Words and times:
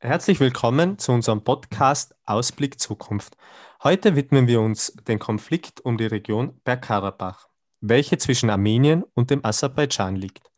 Herzlich 0.00 0.40
willkommen 0.40 0.98
zu 0.98 1.10
unserem 1.12 1.42
Podcast 1.42 2.14
Ausblick 2.26 2.78
Zukunft. 2.78 3.34
Heute 3.82 4.14
widmen 4.14 4.46
wir 4.46 4.60
uns 4.60 4.92
dem 5.08 5.18
Konflikt 5.18 5.80
um 5.80 5.96
die 5.96 6.04
Region 6.04 6.60
Bergkarabach, 6.64 7.48
welche 7.80 8.18
zwischen 8.18 8.50
Armenien 8.50 9.04
und 9.14 9.30
dem 9.30 9.42
Aserbaidschan 9.42 10.14
liegt. 10.14 10.52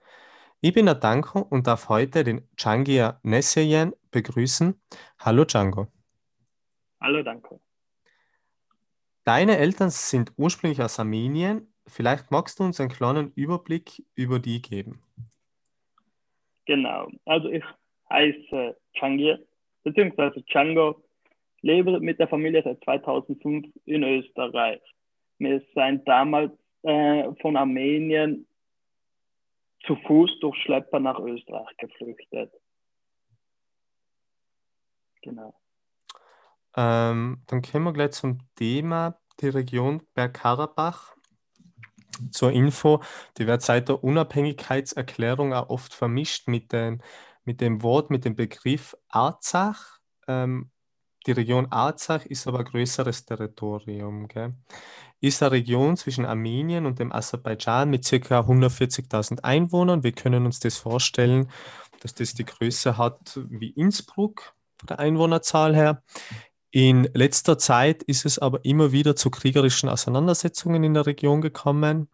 Ich 0.61 0.75
bin 0.75 0.89
Adanko 0.89 1.39
und 1.39 1.69
darf 1.69 1.89
heute 1.89 2.25
den 2.25 2.49
Changia 2.57 3.21
Nesseyen 3.23 3.95
begrüßen. 4.11 4.75
Hallo 5.21 5.45
Django. 5.45 5.87
Hallo 7.01 7.23
Danko. 7.23 7.61
Deine 9.23 9.57
Eltern 9.57 9.91
sind 9.91 10.33
ursprünglich 10.37 10.83
aus 10.83 10.99
Armenien. 10.99 11.73
Vielleicht 11.87 12.33
magst 12.33 12.59
du 12.59 12.65
uns 12.65 12.81
einen 12.81 12.91
kleinen 12.91 13.31
Überblick 13.35 14.05
über 14.17 14.41
die 14.41 14.61
geben. 14.61 15.01
Genau, 16.67 17.09
also 17.25 17.49
ich 17.49 17.63
heiße 18.11 18.77
Changir, 18.95 19.39
beziehungsweise 19.83 20.43
Django, 20.43 21.03
lebe 21.63 22.01
mit 22.01 22.19
der 22.19 22.29
Familie 22.29 22.63
seit 22.63 22.83
2005 22.85 23.67
in 23.85 24.03
Österreich. 24.03 24.81
Wir 25.39 25.63
sind 25.75 26.07
damals 26.07 26.53
äh, 26.83 27.31
von 27.41 27.57
Armenien 27.57 28.47
zu 29.87 29.97
Fuß 29.97 30.41
durch 30.41 30.57
Schlepper 30.63 31.01
nach 31.01 31.19
Österreich 31.19 31.77
geflüchtet. 31.79 32.53
Genau. 35.23 35.55
Ähm, 36.77 37.43
dann 37.47 37.63
kommen 37.63 37.85
wir 37.85 37.93
gleich 37.93 38.13
zum 38.13 38.39
Thema, 38.55 39.19
die 39.41 39.49
Region 39.49 40.03
Bergkarabach. 40.15 41.17
Zur 42.33 42.51
Info, 42.51 43.01
die 43.37 43.47
wird 43.47 43.63
seit 43.63 43.89
der 43.89 44.03
Unabhängigkeitserklärung 44.03 45.55
auch 45.55 45.69
oft 45.69 45.95
vermischt 45.95 46.49
mit, 46.49 46.73
den, 46.73 47.01
mit 47.49 47.63
dem 47.63 47.83
Wort, 47.83 48.11
mit 48.11 48.27
dem 48.27 48.37
Begriff 48.37 48.95
Arzach. 49.09 50.01
Ähm, 50.27 50.71
die 51.27 51.33
Region 51.33 51.73
Arzach 51.73 52.27
ist 52.27 52.47
aber 52.47 52.63
größeres 52.63 53.25
Territorium. 53.25 54.29
Gell? 54.29 54.53
Ist 55.23 55.43
eine 55.43 55.53
Region 55.53 55.97
zwischen 55.97 56.27
Armenien 56.27 56.85
und 56.85 56.99
dem 56.99 57.11
Aserbaidschan 57.11 57.89
mit 57.89 58.05
ca. 58.05 58.41
140.000 58.41 59.45
Einwohnern. 59.45 60.03
Wir 60.05 60.13
können 60.13 60.45
uns 60.45 60.61
das 60.61 60.77
vorstellen, 60.77 61.51
dass 62.01 62.13
das 62.13 62.35
die 62.35 62.45
Größe 62.45 62.99
hat 62.99 63.41
wie 63.49 63.71
Innsbruck 63.71 64.53
von 64.77 64.89
der 64.89 64.99
Einwohnerzahl 64.99 65.75
her. 65.75 66.03
In 66.71 67.09
letzter 67.15 67.57
Zeit 67.57 68.03
ist 68.03 68.27
es 68.27 68.39
aber 68.39 68.63
immer 68.67 68.93
wieder 68.93 69.17
zu 69.17 69.31
kriegerischen 69.31 69.89
Auseinandersetzungen 69.89 70.85
in 70.85 70.93
der 70.93 71.07
Region 71.07 71.41
gekommen. 71.41 72.11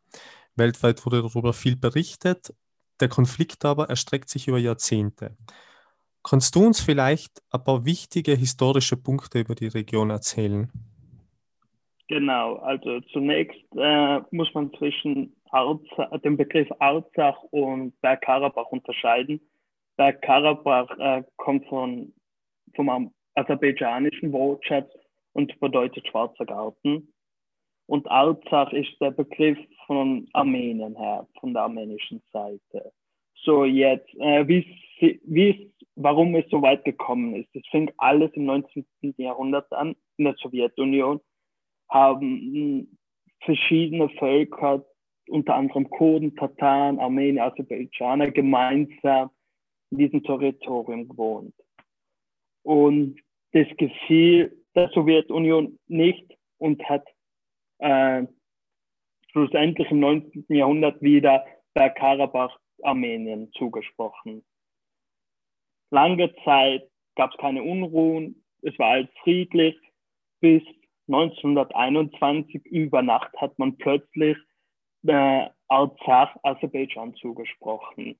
Weltweit 0.54 1.04
wurde 1.04 1.22
darüber 1.22 1.52
viel 1.52 1.74
berichtet. 1.74 2.54
Der 3.00 3.08
Konflikt 3.08 3.64
aber 3.64 3.88
erstreckt 3.88 4.28
sich 4.28 4.48
über 4.48 4.58
Jahrzehnte. 4.58 5.36
Kannst 6.22 6.54
du 6.54 6.64
uns 6.64 6.80
vielleicht 6.80 7.42
ein 7.50 7.62
paar 7.62 7.84
wichtige 7.84 8.32
historische 8.32 8.96
Punkte 8.96 9.40
über 9.40 9.54
die 9.54 9.66
Region 9.68 10.10
erzählen? 10.10 10.70
Genau, 12.08 12.56
also 12.56 13.00
zunächst 13.12 13.60
äh, 13.76 14.20
muss 14.30 14.52
man 14.54 14.72
zwischen 14.74 15.34
Arzach, 15.50 16.10
dem 16.22 16.36
Begriff 16.36 16.68
Arzach 16.78 17.36
und 17.50 17.98
Bergkarabach 18.00 18.66
unterscheiden. 18.66 19.40
Bergkarabach 19.96 20.98
äh, 20.98 21.22
kommt 21.36 21.66
von, 21.68 22.12
vom 22.74 23.12
aserbaidschanischen 23.34 24.32
Wortschatz 24.32 24.90
und 25.32 25.58
bedeutet 25.60 26.06
schwarzer 26.08 26.44
Garten. 26.44 27.13
Und 27.86 28.10
Arzach 28.10 28.72
ist 28.72 28.98
der 29.00 29.10
Begriff 29.10 29.58
von 29.86 30.26
Armenien 30.32 30.96
her, 30.96 31.26
von 31.40 31.52
der 31.52 31.62
armenischen 31.62 32.22
Seite. 32.32 32.92
So, 33.44 33.64
jetzt, 33.64 34.08
äh, 34.18 34.48
wie 34.48 35.72
warum 35.96 36.34
es 36.34 36.44
so 36.50 36.62
weit 36.62 36.84
gekommen 36.84 37.34
ist. 37.36 37.54
Es 37.54 37.66
fing 37.70 37.90
alles 37.98 38.30
im 38.34 38.46
19. 38.46 38.84
Jahrhundert 39.16 39.72
an, 39.72 39.94
in 40.16 40.24
der 40.24 40.34
Sowjetunion, 40.38 41.20
haben 41.88 42.20
hm, 42.20 42.98
verschiedene 43.40 44.08
Völker, 44.10 44.84
unter 45.28 45.54
anderem 45.54 45.88
Kurden, 45.90 46.34
Tataren, 46.36 46.98
Armenier, 46.98 47.44
Aserbaidschaner, 47.44 48.30
gemeinsam 48.30 49.30
in 49.90 49.98
diesem 49.98 50.22
Territorium 50.22 51.08
gewohnt. 51.08 51.54
Und 52.62 53.20
das 53.52 53.66
gefiel 53.76 54.64
der 54.74 54.90
Sowjetunion 54.90 55.78
nicht 55.86 56.36
und 56.58 56.82
hat 56.88 57.06
äh, 57.84 58.26
schlussendlich 59.30 59.90
im 59.90 60.00
19. 60.00 60.46
Jahrhundert 60.48 61.02
wieder 61.02 61.44
Bergkarabach 61.74 62.58
Armenien 62.82 63.50
zugesprochen. 63.52 64.44
Lange 65.90 66.34
Zeit 66.44 66.88
gab 67.14 67.30
es 67.30 67.36
keine 67.38 67.62
Unruhen, 67.62 68.44
es 68.62 68.78
war 68.78 68.92
alles 68.92 69.08
friedlich, 69.22 69.76
bis 70.40 70.62
1921 71.08 72.64
über 72.66 73.02
Nacht 73.02 73.30
hat 73.36 73.58
man 73.58 73.76
plötzlich 73.76 74.36
äh, 75.06 75.48
Arzach 75.68 76.36
Aserbaidschan 76.42 77.14
zugesprochen. 77.16 78.18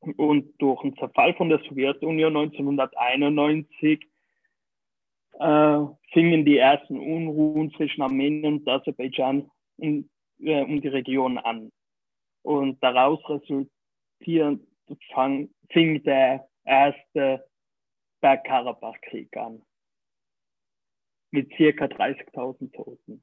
Und 0.00 0.54
durch 0.58 0.82
den 0.82 0.96
Zerfall 0.96 1.34
von 1.34 1.48
der 1.48 1.60
Sowjetunion 1.60 2.36
1991 2.36 4.00
äh, 5.38 5.86
fingen 6.12 6.44
die 6.44 6.58
ersten 6.58 6.98
Unruhen 6.98 7.72
zwischen 7.74 8.02
Armenien 8.02 8.58
und 8.58 8.68
Aserbaidschan 8.68 9.50
um, 9.76 10.10
äh, 10.40 10.62
um 10.62 10.80
die 10.80 10.88
Region 10.88 11.38
an. 11.38 11.70
Und 12.42 12.82
daraus 12.82 13.20
resultierend 13.28 14.66
fang, 15.12 15.50
fing 15.70 16.02
der 16.02 16.48
erste 16.64 17.46
Bergkarabach-Krieg 18.20 19.36
an. 19.36 19.62
Mit 21.30 21.52
circa 21.56 21.84
30.000 21.84 22.72
Toten. 22.72 23.22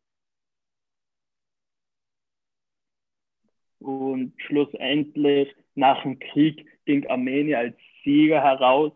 Und 3.80 4.34
schlussendlich 4.38 5.54
nach 5.74 6.02
dem 6.04 6.20
Krieg 6.20 6.66
ging 6.86 7.06
Armenien 7.08 7.58
als 7.58 7.78
Sieger 8.04 8.42
heraus 8.42 8.94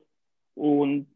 und 0.56 1.09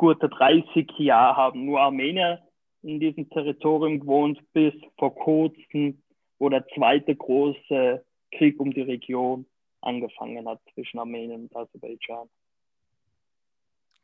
gute 0.00 0.30
30 0.30 0.90
Jahre 0.96 1.36
haben 1.36 1.66
nur 1.66 1.78
Armenier 1.78 2.40
in 2.80 3.00
diesem 3.00 3.28
Territorium 3.28 4.00
gewohnt, 4.00 4.40
bis 4.54 4.72
vor 4.98 5.14
kurzem, 5.14 6.02
wo 6.38 6.48
der 6.48 6.66
zweite 6.74 7.14
große 7.14 8.02
Krieg 8.32 8.58
um 8.58 8.72
die 8.72 8.80
Region 8.80 9.44
angefangen 9.82 10.48
hat 10.48 10.58
zwischen 10.72 10.98
Armenien 10.98 11.42
und 11.42 11.54
Aserbaidschan. 11.54 12.30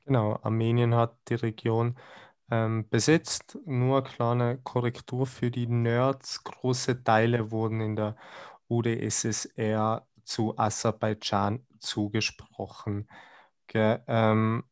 Genau, 0.05 0.39
Armenien 0.43 0.95
hat 0.95 1.17
die 1.31 1.35
Region 1.37 1.97
ähm, 2.51 2.87
besetzt. 2.91 3.59
Nur 3.65 3.97
eine 3.97 4.07
kleine 4.07 4.59
Korrektur 4.59 5.25
für 5.25 5.51
die 5.51 5.67
Nerds. 5.67 6.45
Große 6.45 7.05
Teile 7.05 7.51
wurden 7.51 7.81
in 7.81 7.97
der 7.97 8.17
UdSSR 8.69 10.07
zu 10.25 10.59
Aserbaidschan 10.59 11.67
zugesprochen. 11.79 13.09
Okay, 13.65 13.99
ähm, 14.07 14.63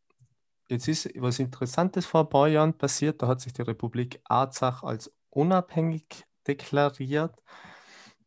Jetzt 0.68 0.88
ist 0.88 1.10
was 1.20 1.38
Interessantes 1.38 2.06
vor 2.06 2.22
ein 2.22 2.28
paar 2.28 2.48
Jahren 2.48 2.76
passiert. 2.76 3.20
Da 3.20 3.28
hat 3.28 3.40
sich 3.40 3.52
die 3.52 3.62
Republik 3.62 4.20
Arzach 4.24 4.82
als 4.82 5.14
unabhängig 5.30 6.24
deklariert. 6.46 7.36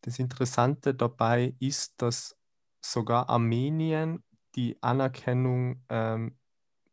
Das 0.01 0.19
Interessante 0.19 0.93
dabei 0.93 1.55
ist, 1.59 2.01
dass 2.01 2.39
sogar 2.81 3.29
Armenien 3.29 4.23
die 4.55 4.77
Anerkennung, 4.81 5.83
ähm, 5.89 6.37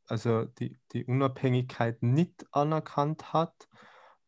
also 0.06 0.44
die, 0.44 0.76
die 0.92 1.04
Unabhängigkeit 1.04 2.02
nicht 2.02 2.46
anerkannt 2.52 3.32
hat, 3.32 3.54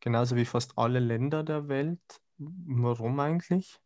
genauso 0.01 0.37
wie 0.37 0.45
fast 0.45 0.77
alle 0.77 0.99
Länder 0.99 1.43
der 1.43 1.69
Welt. 1.69 2.01
Warum 2.39 3.19
eigentlich? 3.21 3.79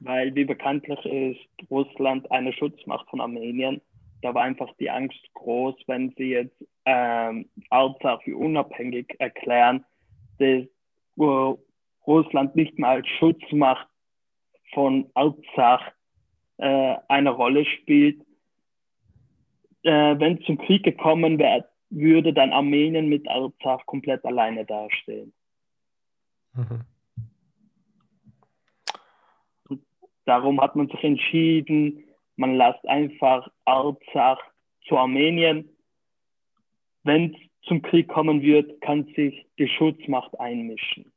Weil, 0.00 0.34
wie 0.34 0.44
bekanntlich 0.44 0.98
ist 1.04 1.70
Russland 1.70 2.28
eine 2.30 2.52
Schutzmacht 2.52 3.08
von 3.08 3.20
Armenien 3.20 3.80
da 4.22 4.34
war 4.34 4.44
einfach 4.44 4.72
die 4.78 4.88
Angst 4.88 5.20
groß, 5.34 5.74
wenn 5.86 6.14
sie 6.16 6.30
jetzt 6.30 6.56
ähm, 6.84 7.48
Arzach 7.70 8.22
für 8.22 8.36
unabhängig 8.36 9.14
erklären, 9.18 9.84
dass 10.38 10.64
uh, 11.18 11.58
Russland 12.06 12.56
nicht 12.56 12.78
mal 12.78 12.96
als 12.96 13.08
Schutzmacht 13.18 13.88
von 14.72 15.10
Arzach 15.14 15.92
äh, 16.58 16.96
eine 17.08 17.30
Rolle 17.30 17.64
spielt. 17.64 18.20
Äh, 19.82 20.18
wenn 20.18 20.38
es 20.38 20.46
zum 20.46 20.58
Krieg 20.58 20.84
gekommen 20.84 21.38
wäre, 21.38 21.68
würde 21.90 22.32
dann 22.32 22.52
Armenien 22.52 23.08
mit 23.08 23.28
Arzach 23.28 23.84
komplett 23.86 24.24
alleine 24.24 24.64
dastehen. 24.64 25.32
Mhm. 26.54 26.84
Darum 30.24 30.60
hat 30.60 30.76
man 30.76 30.88
sich 30.88 31.02
entschieden, 31.02 32.04
man 32.42 32.56
lässt 32.56 32.84
einfach 32.88 33.48
Arzach 33.64 34.40
zu 34.88 34.98
Armenien. 34.98 35.68
Wenn 37.04 37.34
es 37.34 37.68
zum 37.68 37.82
Krieg 37.82 38.08
kommen 38.08 38.42
wird, 38.42 38.80
kann 38.80 39.04
sich 39.14 39.46
die 39.60 39.68
Schutzmacht 39.68 40.38
einmischen. 40.40 41.12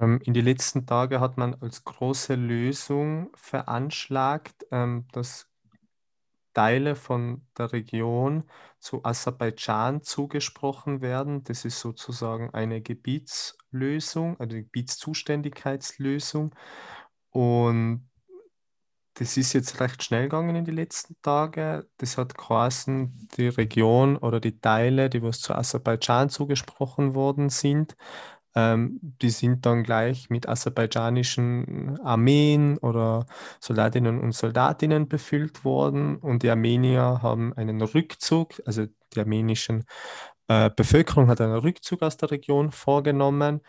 Ähm, 0.00 0.20
in 0.24 0.34
die 0.34 0.40
letzten 0.40 0.86
Tage 0.86 1.18
hat 1.18 1.36
man 1.36 1.56
als 1.60 1.82
große 1.82 2.36
Lösung 2.36 3.30
veranschlagt, 3.34 4.66
ähm, 4.70 5.06
dass 5.10 5.50
Teile 6.54 6.94
von 6.94 7.44
der 7.58 7.72
Region 7.72 8.44
zu 8.78 9.04
Aserbaidschan 9.04 10.02
zugesprochen 10.02 11.00
werden. 11.00 11.42
Das 11.42 11.64
ist 11.64 11.80
sozusagen 11.80 12.54
eine 12.54 12.82
Gebietslösung, 12.82 14.38
eine 14.38 14.62
Gebietszuständigkeitslösung. 14.62 16.54
Und 17.30 18.11
das 19.14 19.36
ist 19.36 19.52
jetzt 19.52 19.80
recht 19.80 20.02
schnell 20.02 20.24
gegangen 20.24 20.56
in 20.56 20.64
den 20.64 20.74
letzten 20.74 21.16
Tagen. 21.22 21.84
Das 21.98 22.16
hat 22.16 22.36
geheißen, 22.36 23.28
die 23.36 23.48
Region 23.48 24.16
oder 24.16 24.40
die 24.40 24.58
Teile, 24.60 25.10
die 25.10 25.22
was 25.22 25.40
zu 25.40 25.54
Aserbaidschan 25.54 26.30
zugesprochen 26.30 27.14
worden 27.14 27.50
sind, 27.50 27.96
ähm, 28.54 28.98
die 29.00 29.30
sind 29.30 29.64
dann 29.66 29.82
gleich 29.82 30.28
mit 30.30 30.48
aserbaidschanischen 30.48 31.98
Armeen 32.04 32.78
oder 32.78 33.26
Soldatinnen 33.60 34.20
und 34.20 34.32
Soldatinnen 34.32 35.08
befüllt 35.08 35.64
worden 35.64 36.16
und 36.16 36.42
die 36.42 36.50
Armenier 36.50 37.20
haben 37.22 37.54
einen 37.54 37.80
Rückzug, 37.80 38.62
also 38.66 38.86
die 39.14 39.20
armenischen 39.20 39.84
äh, 40.48 40.70
Bevölkerung 40.74 41.28
hat 41.28 41.40
einen 41.40 41.56
Rückzug 41.58 42.02
aus 42.02 42.16
der 42.16 42.30
Region 42.30 42.72
vorgenommen 42.72 43.62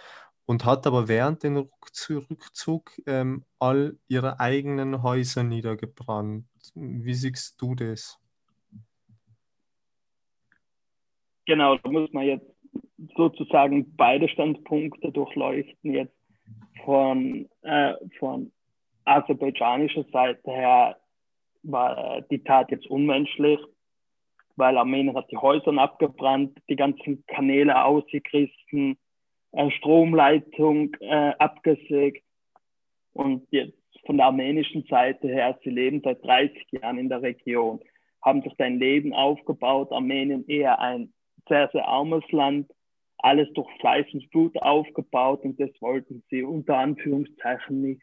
und 0.46 0.66
hat 0.66 0.86
aber 0.88 1.08
während 1.08 1.44
dem 1.44 1.58
Rückzug, 1.58 2.30
Rückzug 2.30 2.92
ähm, 3.08 3.46
all 3.60 3.98
ihre 4.08 4.40
eigenen 4.40 5.04
Häuser 5.04 5.44
niedergebrannt. 5.44 6.46
Wie 6.76 7.14
siehst 7.14 7.62
du 7.62 7.76
das? 7.76 8.20
Genau, 11.46 11.78
da 11.78 11.90
muss 11.90 12.12
man 12.14 12.26
jetzt 12.26 12.46
sozusagen 13.16 13.96
beide 13.96 14.30
Standpunkte 14.30 15.12
durchleuchten. 15.12 15.94
Jetzt 15.94 16.16
von, 16.86 17.50
äh, 17.62 17.94
von 18.20 18.52
aserbaidschanischer 19.06 20.06
Seite 20.12 20.52
her 20.52 20.98
war 21.64 22.22
die 22.30 22.44
Tat 22.44 22.72
jetzt 22.72 22.88
unmenschlich, 22.88 23.60
weil 24.56 24.78
Armenien 24.78 25.16
hat 25.16 25.32
die 25.32 25.38
Häuser 25.38 25.78
abgebrannt, 25.78 26.58
die 26.70 26.76
ganzen 26.76 27.26
Kanäle 27.28 27.84
ausgerissen, 27.84 28.98
Stromleitung 29.78 30.94
äh, 31.00 31.34
abgesägt. 31.38 32.24
Und 33.14 33.48
jetzt 33.52 33.78
von 34.06 34.18
der 34.18 34.28
armenischen 34.28 34.84
Seite 34.90 35.28
her, 35.28 35.58
sie 35.64 35.70
leben 35.70 36.02
seit 36.04 36.24
30 36.24 36.72
Jahren 36.72 36.98
in 36.98 37.10
der 37.10 37.22
Region, 37.22 37.80
haben 38.22 38.42
sich 38.42 38.60
ein 38.60 38.80
Leben 38.80 39.14
aufgebaut. 39.14 39.92
Armenien 39.92 40.46
eher 40.48 40.80
ein 40.80 41.14
sehr, 41.48 41.70
sehr 41.72 41.88
armes 41.88 42.24
Land, 42.32 42.72
alles 43.18 43.48
durch 43.54 43.70
Fleiß 43.80 44.06
und 44.14 44.30
Blut 44.32 44.58
aufgebaut 44.62 45.44
und 45.44 45.60
das 45.60 45.70
wollten 45.80 46.24
sie 46.30 46.44
unter 46.44 46.78
Anführungszeichen 46.78 47.82
nicht 47.82 48.02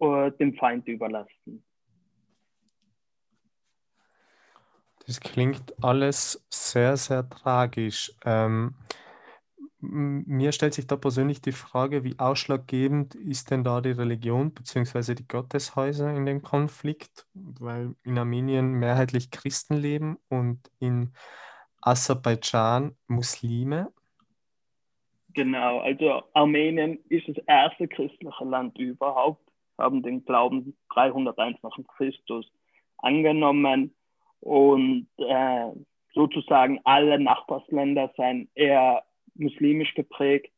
äh, 0.00 0.30
dem 0.32 0.54
Feind 0.54 0.86
überlassen. 0.88 1.64
Das 5.06 5.20
klingt 5.20 5.72
alles 5.82 6.44
sehr, 6.50 6.96
sehr 6.96 7.28
tragisch. 7.28 8.12
Ähm, 8.26 8.74
mir 9.80 10.52
stellt 10.52 10.74
sich 10.74 10.86
da 10.86 10.96
persönlich 10.96 11.40
die 11.40 11.52
Frage, 11.52 12.02
wie 12.02 12.18
ausschlaggebend 12.18 13.14
ist 13.14 13.50
denn 13.50 13.62
da 13.62 13.80
die 13.80 13.92
Religion 13.92 14.52
bzw. 14.52 15.14
die 15.14 15.28
Gotteshäuser 15.28 16.14
in 16.14 16.26
dem 16.26 16.42
Konflikt, 16.42 17.26
weil 17.34 17.94
in 18.02 18.18
Armenien 18.18 18.72
mehrheitlich 18.72 19.30
Christen 19.30 19.76
leben 19.76 20.18
und 20.28 20.58
in 20.80 21.12
Aserbaidschan 21.80 22.96
Muslime. 23.06 23.92
Genau, 25.34 25.78
also 25.78 26.24
Armenien 26.32 26.98
ist 27.08 27.28
das 27.28 27.38
erste 27.46 27.86
christliche 27.86 28.44
Land 28.44 28.76
überhaupt, 28.78 29.48
haben 29.78 30.02
den 30.02 30.24
Glauben 30.24 30.76
301 30.92 31.62
nach 31.62 31.78
Christus 31.96 32.50
angenommen 32.96 33.94
und 34.40 35.06
äh, 35.18 35.70
sozusagen 36.14 36.80
alle 36.82 37.20
Nachbarsländer 37.20 38.12
seien 38.16 38.48
eher 38.56 39.04
muslimisch 39.38 39.94
geprägt. 39.94 40.52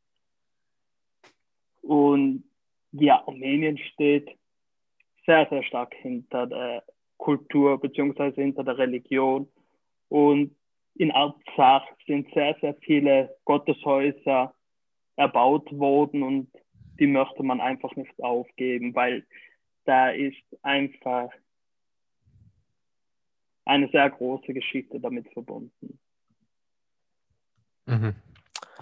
Und 1.83 2.45
ja, 2.93 3.27
Armenien 3.27 3.79
steht 3.79 4.29
sehr, 5.27 5.47
sehr 5.49 5.63
stark 5.65 5.95
hinter 5.95 6.47
der 6.47 6.85
Kultur 7.17 7.81
beziehungsweise 7.81 8.41
hinter 8.41 8.65
der 8.65 8.79
Religion. 8.79 9.49
Und 10.09 10.57
in 10.95 11.13
Arzach 11.13 11.87
sind 12.07 12.33
sehr, 12.35 12.57
sehr 12.61 12.75
viele 12.83 13.37
Gotteshäuser 13.45 14.55
erbaut 15.17 15.71
worden 15.79 16.23
und 16.23 16.51
die 16.99 17.07
möchte 17.07 17.43
man 17.43 17.61
einfach 17.61 17.95
nicht 17.97 18.19
aufgeben, 18.23 18.95
weil 18.95 19.27
da 19.85 20.11
ist 20.11 20.43
einfach 20.63 21.31
eine 23.65 23.89
sehr 23.89 24.11
große 24.11 24.53
Geschichte 24.53 25.01
damit 25.01 25.33
verbunden. 25.33 25.99
Mhm. 27.87 28.15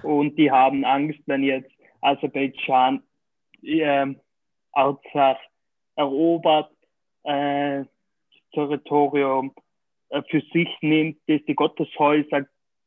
Und 0.02 0.36
die 0.38 0.50
haben 0.50 0.84
Angst, 0.84 1.20
wenn 1.26 1.42
jetzt 1.42 1.70
Aserbaidschan 2.00 3.02
äh, 3.62 4.06
Arzach 4.72 5.38
erobert, 5.96 6.70
äh, 7.24 7.84
Territorium 8.52 9.52
äh, 10.10 10.22
für 10.30 10.40
sich 10.52 10.68
nimmt, 10.80 11.18
dass 11.26 11.44
die 11.46 11.54
Gotteshäuser, 11.54 12.46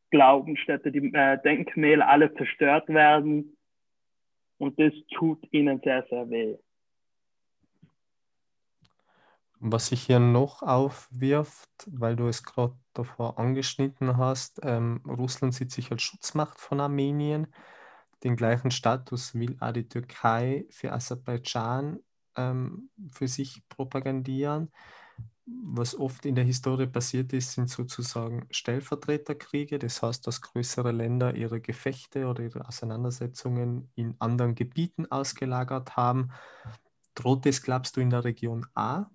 Glaubensstätte, 0.09 0.91
die 0.91 1.13
äh, 1.13 1.41
Denkmäler 1.41 2.07
alle 2.07 2.33
zerstört 2.33 2.87
werden. 2.89 3.57
Und 4.57 4.79
das 4.79 4.93
tut 5.13 5.39
ihnen 5.51 5.79
sehr, 5.83 6.05
sehr 6.09 6.29
weh. 6.29 6.55
Was 9.63 9.87
sich 9.87 10.01
hier 10.01 10.19
noch 10.19 10.63
aufwirft, 10.63 11.69
weil 11.85 12.15
du 12.15 12.27
es 12.27 12.41
gerade 12.41 12.75
davor 12.93 13.37
angeschnitten 13.37 14.17
hast, 14.17 14.59
ähm, 14.63 15.01
Russland 15.05 15.53
sieht 15.53 15.71
sich 15.71 15.91
als 15.91 16.01
Schutzmacht 16.01 16.59
von 16.59 16.79
Armenien. 16.79 17.45
Den 18.23 18.35
gleichen 18.35 18.71
Status 18.71 19.35
will 19.35 19.57
auch 19.59 19.71
die 19.71 19.87
Türkei 19.87 20.65
für 20.71 20.91
Aserbaidschan 20.91 21.99
ähm, 22.35 22.89
für 23.11 23.27
sich 23.27 23.61
propagandieren. 23.69 24.71
Was 25.45 25.93
oft 25.93 26.25
in 26.25 26.33
der 26.33 26.43
Historie 26.43 26.87
passiert 26.87 27.31
ist, 27.31 27.51
sind 27.51 27.69
sozusagen 27.69 28.47
Stellvertreterkriege. 28.49 29.77
Das 29.77 30.01
heißt, 30.01 30.25
dass 30.25 30.41
größere 30.41 30.91
Länder 30.91 31.35
ihre 31.35 31.61
Gefechte 31.61 32.25
oder 32.25 32.41
ihre 32.41 32.67
Auseinandersetzungen 32.67 33.91
in 33.93 34.15
anderen 34.17 34.55
Gebieten 34.55 35.05
ausgelagert 35.11 35.95
haben. 35.95 36.31
Droht 37.13 37.45
das, 37.45 37.61
glaubst 37.61 37.95
du, 37.95 38.01
in 38.01 38.09
der 38.09 38.23
Region 38.23 38.65
A? 38.73 39.11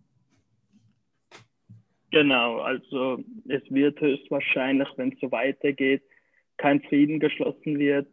Genau, 2.17 2.61
also 2.61 3.23
es 3.47 3.61
wird 3.69 4.00
höchstwahrscheinlich, 4.00 4.88
wenn 4.97 5.12
es 5.12 5.21
so 5.21 5.31
weitergeht, 5.31 6.02
kein 6.57 6.81
Frieden 6.85 7.21
geschlossen 7.21 7.79
wird, 7.79 8.09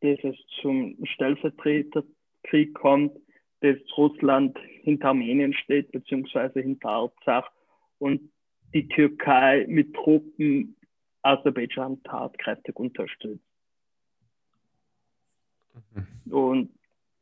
dass 0.00 0.16
es 0.22 0.36
zum 0.62 0.96
Stellvertreterkrieg 1.04 2.72
kommt, 2.74 3.18
dass 3.62 3.76
Russland 3.96 4.56
hinter 4.82 5.08
Armenien 5.08 5.52
steht, 5.54 5.90
beziehungsweise 5.90 6.60
hinter 6.60 6.88
Arzach 6.88 7.50
und 7.98 8.30
die 8.74 8.86
Türkei 8.86 9.66
mit 9.68 9.92
Truppen 9.92 10.76
Aserbaidschan 11.22 12.00
tatkräftig 12.04 12.76
unterstützt. 12.76 13.42
Mhm. 15.96 16.32
Und 16.32 16.70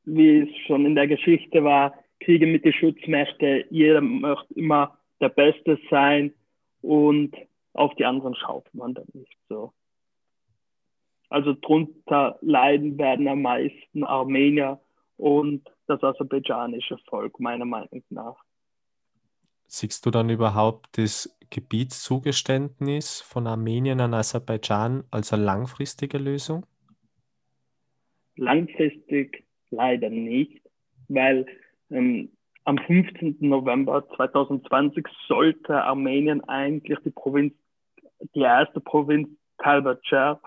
wie 0.05 0.41
es 0.41 0.67
schon 0.67 0.85
in 0.85 0.97
der 0.97 1.07
Geschichte 1.07 1.65
war, 1.65 1.95
Kriege 2.21 2.47
mit 2.47 2.67
den 2.67 2.75
Schutzmächten, 2.75 3.65
jeder 3.71 4.03
möchte 4.03 4.53
immer 4.53 4.99
der 5.21 5.29
Beste 5.29 5.79
sein 5.91 6.35
und 6.83 7.35
auf 7.73 7.95
die 7.97 8.05
anderen 8.05 8.35
schaut 8.35 8.73
man 8.73 8.95
dann 8.95 9.07
nicht 9.13 9.37
so. 9.49 9.73
Also 11.29 11.55
drunter 11.61 12.39
leiden 12.41 12.99
werden 12.99 13.27
am 13.29 13.43
meisten 13.43 14.05
Armenier 14.05 14.81
und 15.17 15.69
das 15.87 16.03
aserbaidschanische 16.03 16.99
Volk, 17.09 17.41
meiner 17.41 17.65
Meinung 17.65 18.03
nach. 18.11 18.37
Siehst 19.67 20.07
du 20.07 20.11
dann 20.11 20.31
überhaupt 20.31 20.97
das 20.97 21.37
Gebietszugeständnis 21.51 23.21
von 23.21 23.47
Armenien 23.47 24.01
an 24.01 24.15
Aserbaidschan 24.15 25.05
als 25.11 25.33
eine 25.33 25.45
langfristige 25.45 26.19
Lösung? 26.19 26.65
Langfristig 28.37 29.45
leider 29.71 30.11
nicht, 30.11 30.63
weil 31.09 31.47
ähm, 31.91 32.31
am 32.67 32.79
15. 32.79 33.37
November 33.41 34.07
2020 34.17 35.07
sollte 35.29 35.85
Armenien 35.85 36.43
eigentlich 36.49 36.99
die 37.05 37.11
Provinz, 37.11 37.55
die 38.35 38.41
erste 38.41 38.81
Provinz 38.81 39.29
Kalbacher 39.59 40.41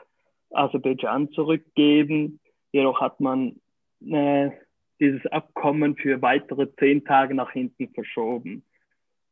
Aserbaidschan 0.51 1.31
zurückgeben. 1.31 2.41
Jedoch 2.73 2.99
hat 2.99 3.21
man 3.21 3.61
äh, 4.05 4.51
dieses 4.99 5.25
Abkommen 5.27 5.95
für 5.95 6.21
weitere 6.21 6.69
zehn 6.75 7.05
Tage 7.05 7.33
nach 7.33 7.51
hinten 7.51 7.87
verschoben. 7.93 8.63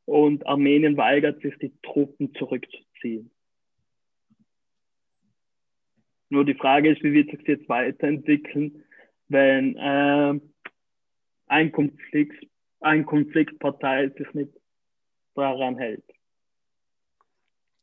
Und 0.06 0.48
Armenien 0.48 0.96
weigert 0.96 1.42
sich, 1.42 1.58
die 1.58 1.74
Truppen 1.84 2.34
zurückzuziehen. 2.36 3.30
Nur 6.30 6.46
die 6.46 6.56
Frage 6.56 6.92
ist, 6.92 7.04
wie 7.04 7.14
wird 7.14 7.32
sich 7.32 7.46
jetzt 7.48 7.68
weiterentwickeln, 7.68 8.86
wenn 9.28 9.76
äh, 9.76 10.40
ein 11.48 11.72
Konflikt 11.74 12.48
ein 12.80 13.06
Konfliktpartei 13.06 14.10
sich 14.18 14.34
nicht 14.34 14.52
daran 15.36 15.78
hält. 15.78 16.04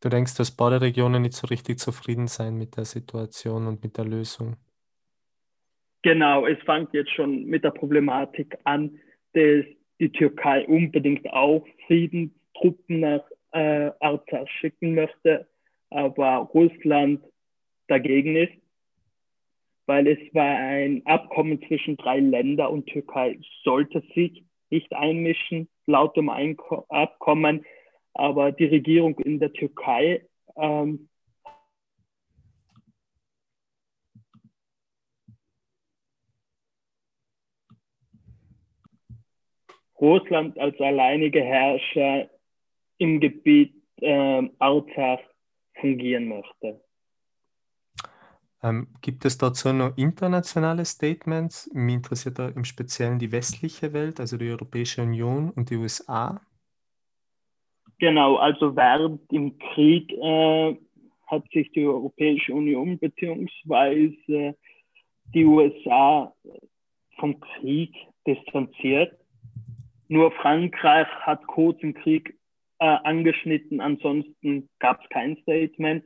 Du 0.01 0.09
denkst, 0.09 0.35
dass 0.37 0.55
beide 0.55 0.81
Regionen 0.81 1.23
nicht 1.23 1.35
so 1.35 1.47
richtig 1.47 1.79
zufrieden 1.79 2.27
sein 2.27 2.59
mit 2.59 2.77
der 2.77 2.85
Situation 2.85 3.67
und 3.67 3.83
mit 3.83 3.97
der 3.97 4.05
Lösung? 4.05 4.57
Genau, 6.03 6.47
es 6.47 6.59
fängt 6.65 6.93
jetzt 6.93 7.13
schon 7.13 7.47
mit 7.47 7.65
der 7.65 7.71
Problematik 7.71 8.59
an, 8.65 8.99
dass 9.33 9.65
die 9.99 10.13
Türkei 10.13 10.67
unbedingt 10.67 11.27
auch 11.33 11.67
Friedenstruppen 11.87 13.01
nach 13.01 13.25
äh, 13.53 13.91
Arzach 14.01 14.47
schicken 14.61 14.95
möchte, 14.95 15.49
aber 15.89 16.51
Russland 16.53 17.25
dagegen 17.87 18.37
ist, 18.37 18.53
weil 19.87 20.07
es 20.07 20.19
war 20.35 20.59
ein 20.59 21.01
Abkommen 21.07 21.63
zwischen 21.67 21.97
drei 21.97 22.21
Ländern 22.21 22.73
und 22.73 22.87
Türkei 22.87 23.39
sollte 23.63 24.03
sich 24.15 24.45
nicht 24.75 24.93
einmischen, 24.93 25.69
laut 25.87 26.17
dem 26.17 26.29
Einko 26.29 26.85
Abkommen, 26.89 27.65
aber 28.13 28.53
die 28.53 28.67
Regierung 28.67 29.19
in 29.21 29.39
der 29.39 29.53
Türkei 29.53 30.27
ähm, 30.57 31.09
Russland 40.01 40.59
als 40.59 40.79
alleiniger 40.81 41.43
Herrscher 41.43 42.29
im 42.99 43.21
Gebiet 43.21 43.75
äh, 44.01 44.43
Artsach 44.59 45.21
fungieren 45.81 46.29
möchte. 46.29 46.81
Ähm, 48.65 48.89
gibt 49.03 49.27
es 49.27 49.37
dazu 49.37 49.75
noch 49.75 49.95
internationale 49.99 50.87
Statements? 50.87 51.71
Mich 51.75 51.97
interessiert 51.97 52.39
da 52.39 52.49
im 52.49 52.65
Speziellen 52.65 53.19
die 53.19 53.31
westliche 53.31 53.93
Welt, 53.93 54.21
also 54.21 54.39
die 54.39 54.49
Europäische 54.49 55.03
Union 55.03 55.51
und 55.51 55.69
die 55.69 55.77
USA. 55.77 56.41
Genau, 57.99 58.37
also 58.37 58.75
während 58.75 59.31
dem 59.31 59.59
Krieg 59.59 60.11
äh, 60.13 60.77
hat 61.27 61.45
sich 61.53 61.71
die 61.73 61.85
Europäische 61.85 62.55
Union 62.55 62.99
bzw. 62.99 64.55
die 65.35 65.45
USA 65.45 66.33
vom 67.19 67.39
Krieg 67.41 67.95
distanziert. 68.27 69.13
Nur 70.09 70.33
Frankreich 70.33 71.09
hat 71.21 71.47
kurz 71.49 71.83
im 71.83 71.93
Krieg 71.93 72.39
äh, 72.79 72.87
angeschnitten, 72.87 73.83
ansonsten 73.83 74.71
gab 74.79 75.03
es 75.03 75.09
kein 75.11 75.37
Statement. 75.43 76.05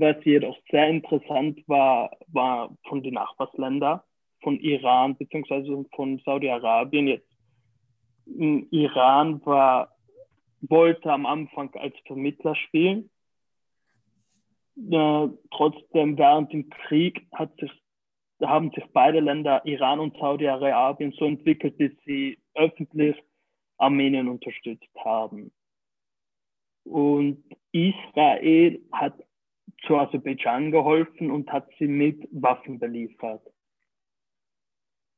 Was 0.00 0.16
jedoch 0.24 0.56
sehr 0.70 0.88
interessant 0.88 1.62
war, 1.66 2.16
war 2.28 2.74
von 2.88 3.02
den 3.02 3.14
Nachbarländern, 3.14 4.00
von 4.40 4.58
Iran 4.58 5.14
bzw. 5.14 5.84
von 5.94 6.18
Saudi-Arabien. 6.24 7.06
Jetzt 7.06 7.28
Iran 8.24 9.44
war, 9.44 9.94
wollte 10.62 11.12
am 11.12 11.26
Anfang 11.26 11.74
als 11.74 11.94
Vermittler 12.06 12.54
spielen. 12.54 13.10
Äh, 14.90 15.28
trotzdem 15.50 16.16
während 16.16 16.50
dem 16.54 16.70
Krieg 16.70 17.26
hat 17.34 17.54
sich, 17.58 17.70
haben 18.40 18.70
sich 18.70 18.84
beide 18.94 19.20
Länder, 19.20 19.60
Iran 19.66 20.00
und 20.00 20.16
Saudi-Arabien, 20.16 21.12
so 21.12 21.26
entwickelt, 21.26 21.78
dass 21.78 21.92
sie 22.06 22.38
öffentlich 22.54 23.22
Armenien 23.76 24.28
unterstützt 24.28 24.88
haben. 25.04 25.52
Und 26.84 27.44
Israel 27.72 28.80
hat 28.92 29.12
zu 29.90 29.98
Aserbaidschan 29.98 30.70
geholfen 30.70 31.32
und 31.32 31.50
hat 31.50 31.68
sie 31.76 31.88
mit 31.88 32.28
Waffen 32.30 32.78
beliefert. 32.78 33.44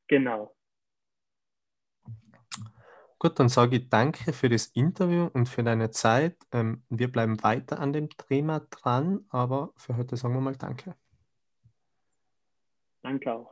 Genau. 0.08 0.56
Gut, 3.18 3.38
dann 3.38 3.50
sage 3.50 3.76
ich 3.76 3.90
danke 3.90 4.32
für 4.32 4.48
das 4.48 4.68
Interview 4.68 5.28
und 5.34 5.50
für 5.50 5.62
deine 5.62 5.90
Zeit. 5.90 6.38
Ähm, 6.52 6.84
wir 6.88 7.12
bleiben 7.12 7.42
weiter 7.42 7.80
an 7.80 7.92
dem 7.92 8.08
Thema 8.08 8.60
dran, 8.70 9.26
aber 9.28 9.74
für 9.76 9.94
heute 9.98 10.16
sagen 10.16 10.32
wir 10.32 10.40
mal 10.40 10.56
Danke. 10.56 10.96
Danke 13.02 13.34
auch. 13.34 13.51